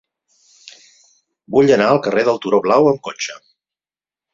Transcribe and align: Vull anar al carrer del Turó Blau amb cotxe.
Vull 1.57 1.71
anar 1.77 1.91
al 1.91 2.03
carrer 2.09 2.27
del 2.31 2.43
Turó 2.47 2.65
Blau 2.67 2.93
amb 2.95 3.09
cotxe. 3.11 3.41